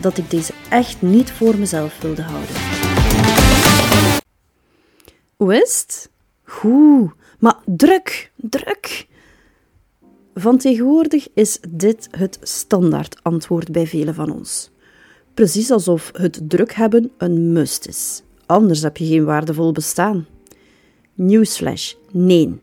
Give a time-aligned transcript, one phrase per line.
[0.00, 2.54] dat ik deze echt niet voor mezelf wilde houden.
[5.36, 6.06] Hoe is?
[6.42, 9.06] Goed, maar druk, druk.
[10.34, 14.70] Van tegenwoordig is dit het standaard antwoord bij velen van ons.
[15.34, 18.22] Precies alsof het druk hebben een must is.
[18.46, 20.26] Anders heb je geen waardevol bestaan.
[21.14, 22.60] Newsflash: nee.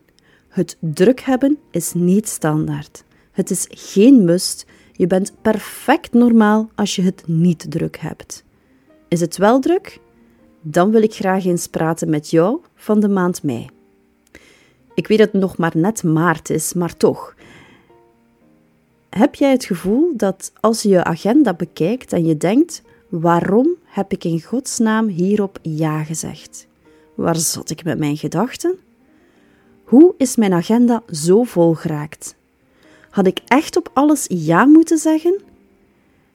[0.48, 3.04] Het druk hebben is niet standaard.
[3.32, 4.66] Het is geen must.
[5.04, 8.44] Je bent perfect normaal als je het niet druk hebt.
[9.08, 10.00] Is het wel druk?
[10.62, 13.70] Dan wil ik graag eens praten met jou van de maand mei.
[14.94, 17.36] Ik weet dat het nog maar net maart is, maar toch.
[19.10, 24.12] Heb jij het gevoel dat als je je agenda bekijkt en je denkt: waarom heb
[24.12, 26.68] ik in godsnaam hierop ja gezegd?
[27.16, 28.78] Waar zat ik met mijn gedachten?
[29.84, 32.36] Hoe is mijn agenda zo vol geraakt?
[33.14, 35.42] Had ik echt op alles ja moeten zeggen?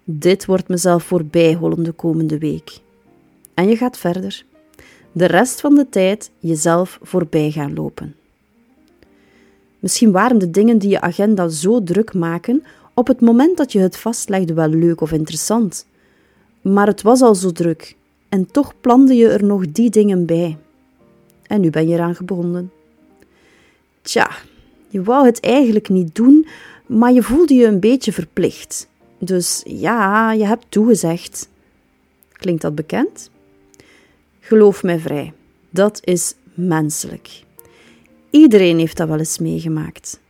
[0.05, 2.79] Dit wordt mezelf voorbijholen de komende week.
[3.55, 4.45] En je gaat verder.
[5.13, 8.15] De rest van de tijd jezelf voorbij gaan lopen.
[9.79, 12.65] Misschien waren de dingen die je agenda zo druk maken
[12.95, 15.87] op het moment dat je het vastlegde wel leuk of interessant.
[16.61, 17.97] Maar het was al zo druk
[18.29, 20.59] en toch plande je er nog die dingen bij.
[21.47, 22.73] En nu ben je eraan gebonden.
[24.03, 24.31] Tja,
[24.89, 26.47] je wou het eigenlijk niet doen,
[26.87, 28.89] maar je voelde je een beetje verplicht.
[29.19, 31.49] Dus ja, je hebt toegezegd.
[32.33, 33.31] Klinkt dat bekend?
[34.41, 35.33] Geloof mij vrij,
[35.71, 37.43] dat is menselijk.
[38.31, 40.21] Iedereen heeft dat wel eens meegemaakt.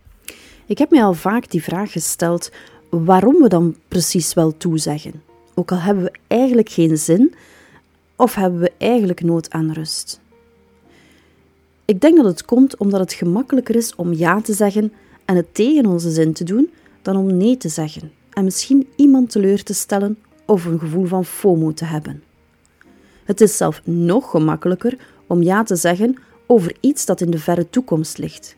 [0.66, 2.50] Ik heb mij al vaak die vraag gesteld
[2.90, 5.22] waarom we dan precies wel toezeggen.
[5.54, 7.34] Ook al hebben we eigenlijk geen zin
[8.16, 10.20] of hebben we eigenlijk nood aan rust.
[11.88, 14.92] Ik denk dat het komt omdat het gemakkelijker is om ja te zeggen
[15.24, 16.70] en het tegen onze zin te doen
[17.02, 21.24] dan om nee te zeggen en misschien iemand teleur te stellen of een gevoel van
[21.24, 22.22] FOMO te hebben.
[23.24, 26.16] Het is zelf nog gemakkelijker om ja te zeggen
[26.46, 28.56] over iets dat in de verre toekomst ligt.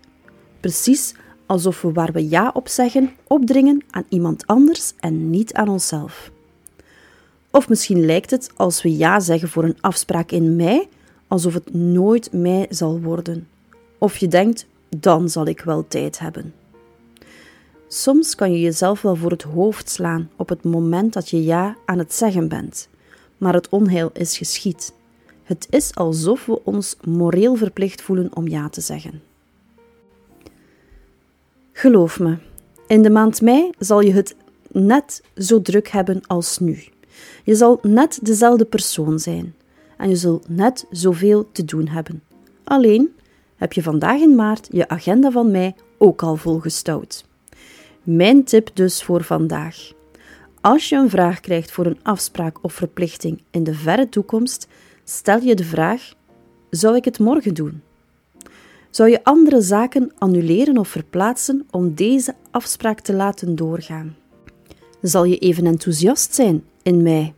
[0.60, 1.14] Precies
[1.47, 6.30] alsof we waar we ja op zeggen opdringen aan iemand anders en niet aan onszelf.
[7.50, 10.88] Of misschien lijkt het als we ja zeggen voor een afspraak in mei,
[11.30, 13.48] alsof het nooit mei zal worden.
[13.98, 16.54] Of je denkt, dan zal ik wel tijd hebben.
[17.88, 21.76] Soms kan je jezelf wel voor het hoofd slaan op het moment dat je ja
[21.84, 22.88] aan het zeggen bent,
[23.38, 24.92] maar het onheil is geschied.
[25.42, 29.22] Het is alsof we ons moreel verplicht voelen om ja te zeggen.
[31.72, 32.36] Geloof me,
[32.86, 34.36] in de maand mei zal je het
[34.68, 36.84] net zo druk hebben als nu.
[37.44, 39.54] Je zal net dezelfde persoon zijn
[40.00, 42.22] en je zult net zoveel te doen hebben.
[42.65, 43.15] Alleen
[43.56, 47.25] heb je vandaag in maart je agenda van mei ook al volgestouwd.
[48.03, 49.93] Mijn tip dus voor vandaag.
[50.60, 54.69] Als je een vraag krijgt voor een afspraak of verplichting in de verre toekomst,
[55.05, 56.12] stel je de vraag:
[56.71, 57.83] zou ik het morgen doen?
[58.91, 64.16] Zou je andere zaken annuleren of verplaatsen om deze afspraak te laten doorgaan?
[65.03, 67.34] Zal je even enthousiast zijn in mei?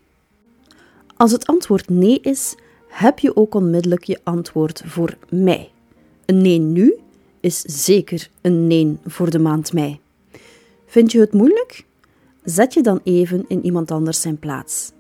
[1.22, 2.54] Als het antwoord nee is,
[2.88, 5.68] heb je ook onmiddellijk je antwoord voor mei.
[6.26, 6.94] Een nee nu
[7.40, 10.00] is zeker een nee voor de maand mei.
[10.86, 11.84] Vind je het moeilijk?
[12.44, 14.92] Zet je dan even in iemand anders zijn plaats.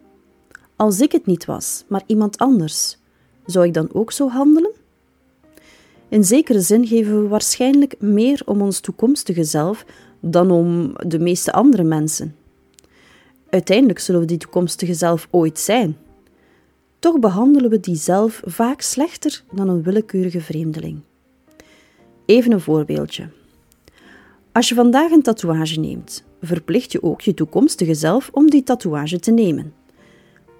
[0.76, 2.98] Als ik het niet was, maar iemand anders,
[3.46, 4.72] zou ik dan ook zo handelen?
[6.08, 9.84] In zekere zin geven we waarschijnlijk meer om ons toekomstige zelf
[10.20, 12.36] dan om de meeste andere mensen.
[13.50, 15.96] Uiteindelijk zullen we die toekomstige zelf ooit zijn.
[17.02, 21.00] Toch behandelen we die zelf vaak slechter dan een willekeurige vreemdeling.
[22.26, 23.28] Even een voorbeeldje.
[24.52, 29.18] Als je vandaag een tatoeage neemt, verplicht je ook je toekomstige zelf om die tatoeage
[29.18, 29.74] te nemen.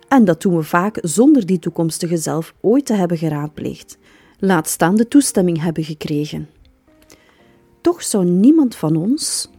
[0.09, 3.99] En dat doen we vaak zonder die toekomstige zelf ooit te hebben geraadpleegd.
[4.38, 6.49] Laat staan de toestemming hebben gekregen.
[7.81, 9.50] Toch zou niemand van ons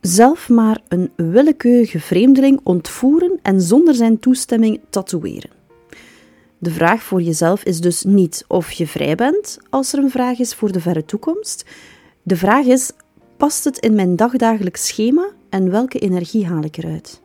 [0.00, 5.58] zelf maar een willekeurige vreemdeling ontvoeren en zonder zijn toestemming tatoeëren.
[6.62, 10.38] De vraag voor jezelf is dus niet of je vrij bent als er een vraag
[10.38, 11.64] is voor de verre toekomst.
[12.22, 12.92] De vraag is:
[13.36, 17.20] past het in mijn dagdagelijks schema en welke energie haal ik eruit?